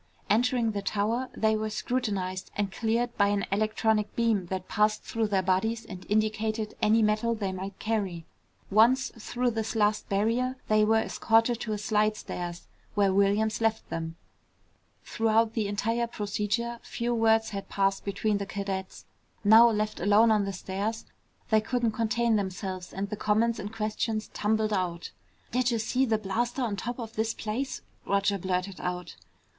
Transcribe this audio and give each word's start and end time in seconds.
Entering 0.31 0.71
the 0.71 0.81
tower, 0.81 1.29
they 1.37 1.55
were 1.55 1.69
scrutinized 1.69 2.49
and 2.55 2.71
cleared 2.71 3.15
by 3.17 3.27
an 3.27 3.45
electronic 3.51 4.15
beam 4.15 4.47
that 4.47 4.67
passed 4.67 5.03
through 5.03 5.27
their 5.27 5.43
bodies 5.43 5.85
and 5.85 6.07
indicated 6.09 6.73
any 6.81 7.03
metal 7.03 7.35
they 7.35 7.51
might 7.51 7.77
carry. 7.77 8.25
Once 8.71 9.11
through 9.19 9.51
this 9.51 9.75
last 9.75 10.09
barrier, 10.09 10.55
they 10.69 10.83
were 10.83 10.97
escorted 10.97 11.59
to 11.59 11.71
a 11.73 11.77
slidestairs, 11.77 12.65
where 12.95 13.13
Williams 13.13 13.61
left 13.61 13.87
them. 13.91 14.15
Throughout 15.05 15.53
the 15.53 15.67
entire 15.67 16.07
procedure 16.07 16.79
few 16.81 17.13
words 17.13 17.51
had 17.51 17.69
passed 17.69 18.03
between 18.03 18.39
the 18.39 18.47
cadets. 18.47 19.05
Now 19.43 19.69
left 19.69 19.99
alone 19.99 20.31
on 20.31 20.45
the 20.45 20.53
stairs, 20.53 21.05
they 21.51 21.61
couldn't 21.61 21.91
contain 21.91 22.37
themselves 22.37 22.91
and 22.91 23.11
the 23.11 23.15
comments 23.15 23.59
and 23.59 23.71
questions 23.71 24.29
tumbled 24.33 24.73
out. 24.73 25.11
"Did'ja 25.51 25.77
see 25.79 26.05
that 26.05 26.23
blaster 26.23 26.63
on 26.63 26.75
top 26.75 26.97
of 26.97 27.15
this 27.15 27.35
place?" 27.35 27.81
Roger 28.07 28.39
blurted 28.39 28.79
out. 28.81 29.15